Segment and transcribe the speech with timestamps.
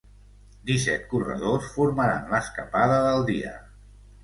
[0.69, 3.57] Disset corredors formaran l'escapada del dia.